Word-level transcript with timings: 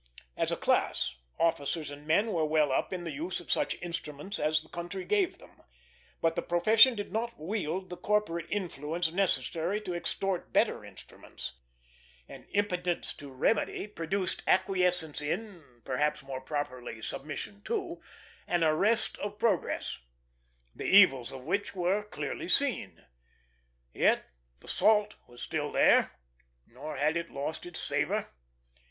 As 0.35 0.51
a 0.51 0.57
class, 0.57 1.13
officers 1.39 1.91
and 1.91 2.07
men 2.07 2.31
were 2.33 2.43
well 2.43 2.71
up 2.71 2.91
in 2.91 3.03
the 3.03 3.11
use 3.11 3.39
of 3.39 3.51
such 3.51 3.75
instruments 3.83 4.39
as 4.39 4.63
the 4.63 4.69
country 4.69 5.05
gave 5.05 5.37
them; 5.37 5.61
but 6.23 6.35
the 6.35 6.41
profession 6.41 6.95
did 6.95 7.11
not 7.11 7.37
wield 7.39 7.91
the 7.91 7.97
corporate 7.97 8.47
influence 8.49 9.11
necessary 9.11 9.79
to 9.81 9.93
extort 9.93 10.51
better 10.51 10.83
instruments, 10.83 11.53
and 12.27 12.47
impotence 12.49 13.13
to 13.13 13.29
remedy 13.31 13.85
produced 13.85 14.41
acquiescence 14.47 15.21
in, 15.21 15.83
perhaps, 15.85 16.23
more 16.23 16.41
properly, 16.41 16.99
submission 17.03 17.61
to, 17.61 18.01
an 18.47 18.63
arrest 18.63 19.19
of 19.19 19.37
progress, 19.37 19.99
the 20.73 20.85
evils 20.85 21.31
of 21.31 21.43
which 21.43 21.75
were 21.75 22.01
clearly 22.03 22.49
seen. 22.49 23.05
Yet 23.93 24.25
the 24.61 24.67
salt 24.67 25.13
was 25.27 25.43
still 25.43 25.71
there, 25.71 26.13
nor 26.65 26.97
had 26.97 27.15
it 27.15 27.29
lost 27.29 27.67
its 27.67 27.79
savor. 27.79 28.31